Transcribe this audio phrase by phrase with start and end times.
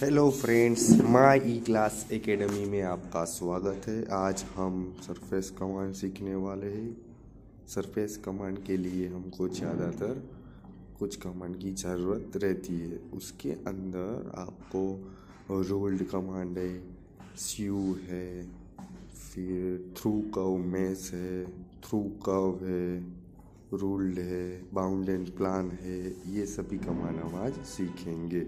[0.00, 4.76] Hello friends my E class academy में आपका स्वागत है। आज हम
[5.06, 6.96] सरफेस कमांड सीखने वाले हैं।
[7.68, 10.22] सरफेस कमांड के लिए हमको ज़्यादातर
[10.98, 14.84] कुछ कमांड की ज़रूरत रहती है। उसके अंदर आपको
[15.70, 16.72] रोल्ड कमांड है
[17.38, 18.46] स्यू है,
[19.26, 21.44] फिर थ्रू कव मेस है
[21.84, 22.98] थ्रू कव है
[23.74, 26.00] रूल्ड है बाउंड एंड प्लान है,
[26.32, 28.46] ये सभी कमांड हम आज सीखेंगे।